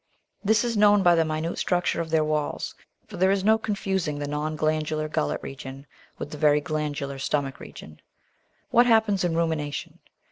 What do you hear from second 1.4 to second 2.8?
structure of their walls,